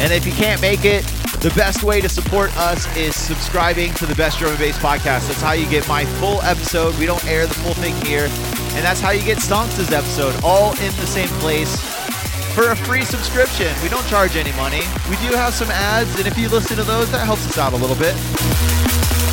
And 0.01 0.13
if 0.13 0.25
you 0.25 0.31
can't 0.31 0.61
make 0.61 0.85
it, 0.85 1.03
the 1.41 1.51
best 1.57 1.83
way 1.83 1.99
to 1.99 2.07
support 2.07 2.55
us 2.55 2.87
is 2.95 3.13
subscribing 3.13 3.93
to 3.95 4.05
the 4.05 4.15
Best 4.15 4.39
Drum 4.39 4.51
and 4.51 4.59
Bass 4.59 4.77
podcast. 4.77 5.27
That's 5.27 5.41
how 5.41 5.51
you 5.51 5.69
get 5.69 5.85
my 5.89 6.05
full 6.05 6.41
episode. 6.43 6.97
We 6.97 7.05
don't 7.05 7.25
air 7.25 7.45
the 7.47 7.55
full 7.55 7.73
thing 7.73 7.93
here. 8.05 8.29
And 8.75 8.85
that's 8.85 9.01
how 9.01 9.11
you 9.11 9.25
get 9.25 9.39
Stonks' 9.39 9.91
episode, 9.91 10.41
all 10.41 10.71
in 10.79 10.95
the 10.95 11.07
same 11.07 11.27
place 11.43 11.75
for 12.55 12.71
a 12.71 12.75
free 12.77 13.03
subscription. 13.03 13.75
We 13.83 13.89
don't 13.89 14.07
charge 14.07 14.37
any 14.37 14.53
money. 14.53 14.83
We 15.09 15.17
do 15.17 15.35
have 15.35 15.53
some 15.53 15.69
ads, 15.69 16.17
and 16.17 16.27
if 16.27 16.37
you 16.37 16.47
listen 16.47 16.77
to 16.77 16.83
those, 16.83 17.11
that 17.11 17.25
helps 17.25 17.45
us 17.45 17.57
out 17.57 17.73
a 17.73 17.77
little 17.77 17.97
bit. 17.97 18.15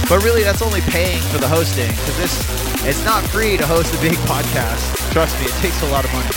But 0.09 0.25
really, 0.25 0.43
that's 0.43 0.63
only 0.63 0.81
paying 0.83 1.21
for 1.29 1.39
the 1.39 1.49
hosting 1.49 1.91
because 1.91 2.17
this 2.17 2.85
it's 2.87 3.05
not 3.05 3.23
free 3.25 3.57
to 3.57 3.67
host 3.67 3.95
a 3.95 4.01
big 4.01 4.13
podcast. 4.31 5.13
Trust 5.13 5.39
me, 5.39 5.47
it 5.47 5.53
takes 5.61 5.83
a 5.83 5.87
lot 5.91 6.05
of 6.05 6.13
money. 6.13 6.31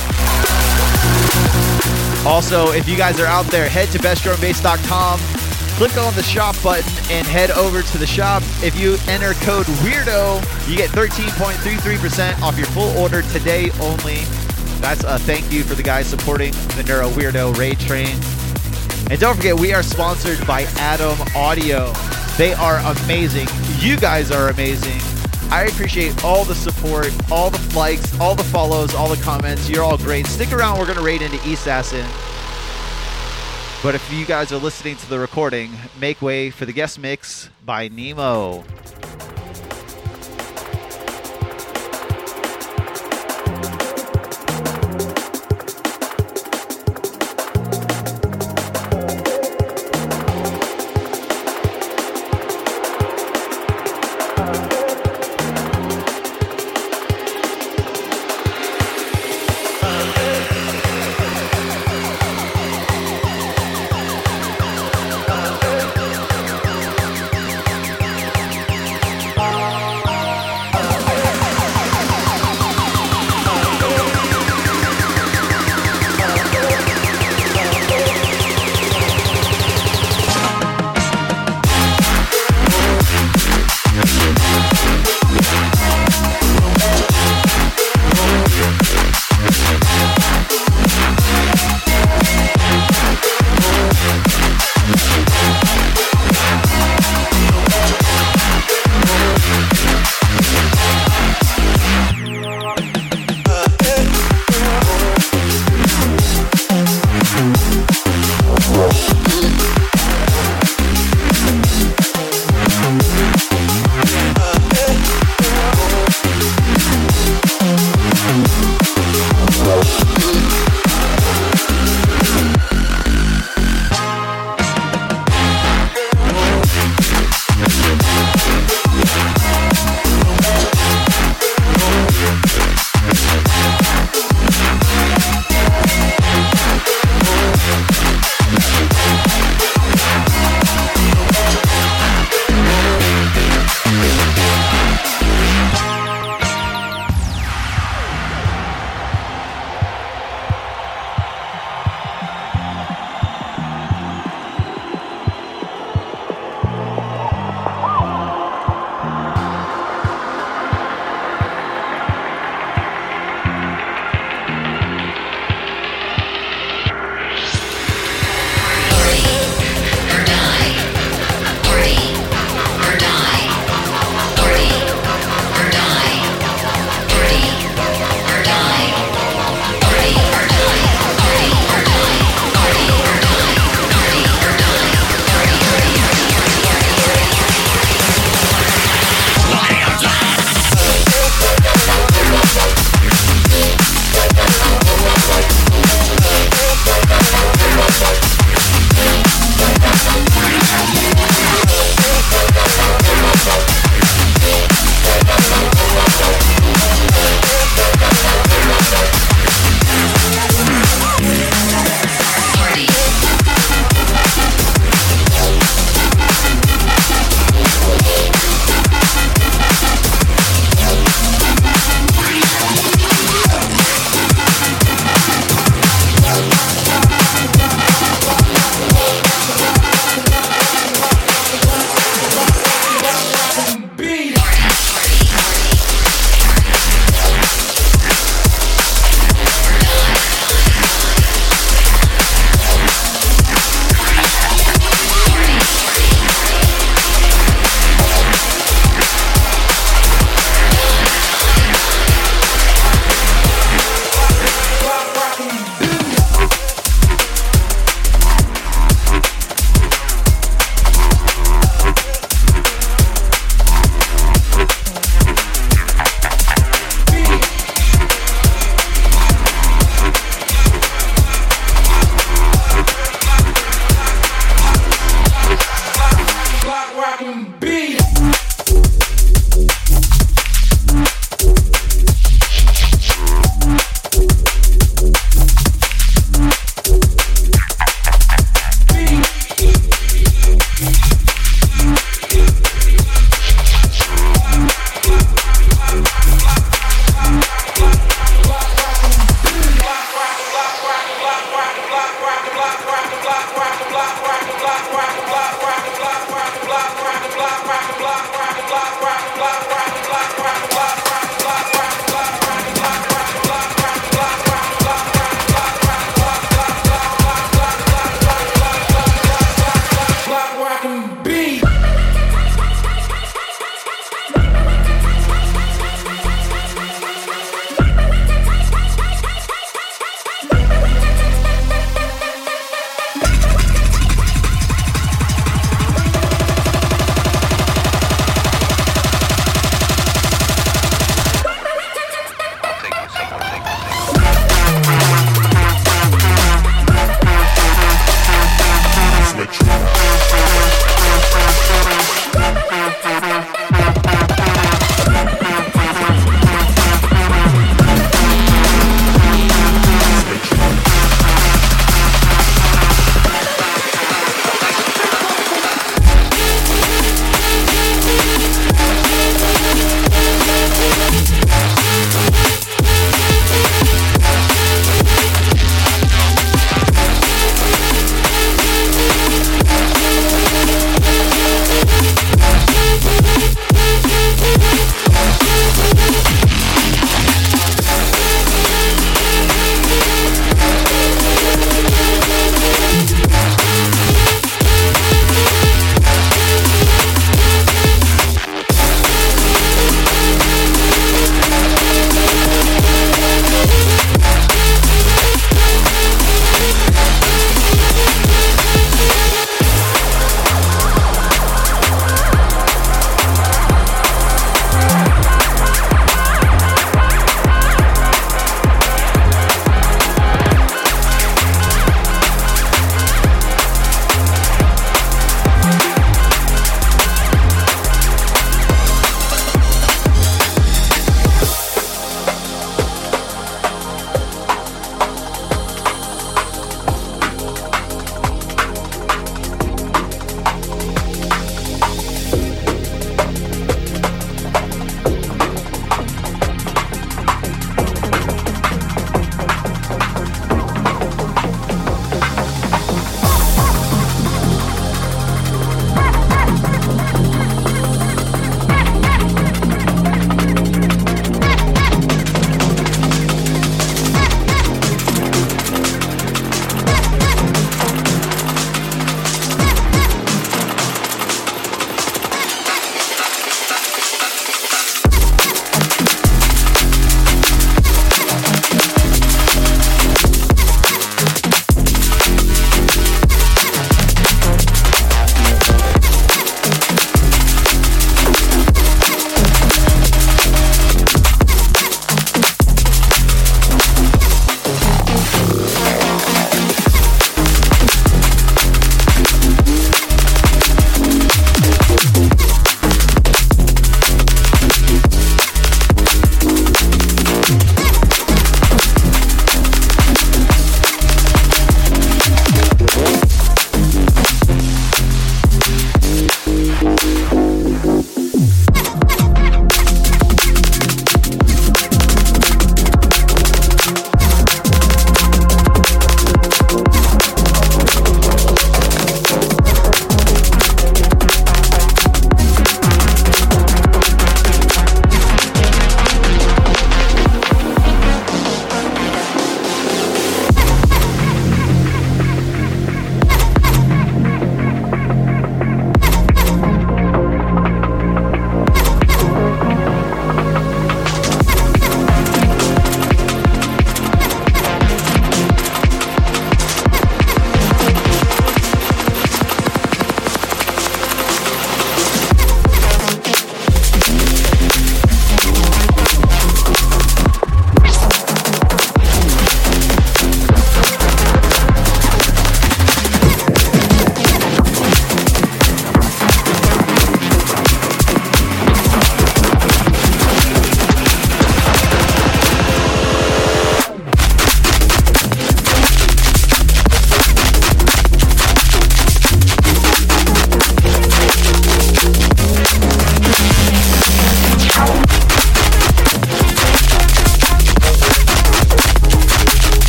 Also, 2.28 2.72
if 2.72 2.88
you 2.88 2.98
guys 2.98 3.20
are 3.20 3.26
out 3.26 3.46
there, 3.46 3.68
head 3.68 3.88
to 3.90 4.00
bestdrumbase.com, 4.00 5.20
click 5.78 5.98
on 5.98 6.14
the 6.14 6.22
shop 6.22 6.56
button, 6.62 6.92
and 7.10 7.26
head 7.26 7.50
over 7.52 7.82
to 7.82 7.98
the 7.98 8.06
shop. 8.06 8.44
If 8.62 8.78
you 8.80 8.98
enter 9.08 9.34
code 9.46 9.66
WEIRDO, 9.82 10.70
you 10.70 10.78
get 10.78 10.90
13.33% 10.92 12.42
off 12.42 12.58
your 12.58 12.68
full 12.68 12.96
order 12.98 13.22
today 13.24 13.72
only. 13.82 14.20
That's 14.82 15.04
a 15.04 15.18
thank 15.18 15.52
you 15.52 15.64
for 15.64 15.76
the 15.76 15.84
guys 15.84 16.08
supporting 16.08 16.52
the 16.76 16.84
Neuro 16.88 17.10
Weirdo 17.10 17.58
Raid 17.58 17.80
Train. 17.80 18.16
And 19.10 19.20
don't 19.20 19.36
forget, 19.36 19.60
we 19.60 19.74
are 19.74 19.84
sponsored 19.84 20.46
by 20.46 20.64
Adam 20.78 21.18
Audio. 21.36 21.92
They 22.42 22.54
are 22.54 22.80
amazing. 22.80 23.48
You 23.78 23.98
guys 23.98 24.32
are 24.32 24.50
amazing. 24.50 25.00
I 25.52 25.66
appreciate 25.66 26.24
all 26.24 26.44
the 26.44 26.56
support, 26.56 27.12
all 27.32 27.52
the 27.52 27.76
likes, 27.78 28.20
all 28.20 28.34
the 28.34 28.44
follows, 28.46 28.96
all 28.96 29.08
the 29.08 29.22
comments. 29.22 29.70
You're 29.70 29.84
all 29.84 30.00
great. 30.00 30.26
Stick 30.26 30.52
around. 30.52 30.80
We're 30.80 30.88
going 30.88 30.98
to 30.98 31.04
raid 31.04 31.22
into 31.22 31.38
Assassin. 31.48 32.04
But 33.84 33.94
if 33.94 34.12
you 34.12 34.26
guys 34.26 34.52
are 34.52 34.58
listening 34.58 34.96
to 34.96 35.08
the 35.08 35.20
recording, 35.20 35.72
make 36.00 36.20
way 36.24 36.50
for 36.50 36.66
the 36.66 36.74
guest 36.74 36.98
mix 36.98 37.52
by 37.64 37.90
Nemo. 37.90 38.64